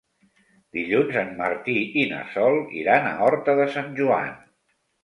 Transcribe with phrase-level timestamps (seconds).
[0.77, 4.39] Dilluns en Martí i na Sol iran a Horta de Sant Joan.